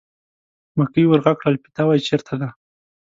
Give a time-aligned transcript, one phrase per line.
[0.77, 2.49] مکۍ ور غږ کړل: پیتاوی چېرته دی.